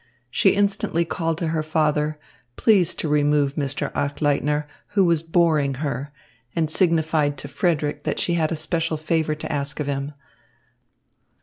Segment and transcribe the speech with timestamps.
[0.31, 2.17] She instantly called to her father,
[2.55, 3.93] please to remove Mr.
[3.93, 4.65] Achleitner,
[4.97, 6.11] who was boring her,
[6.55, 10.13] and signified to Frederick that she had a special favour to ask of him.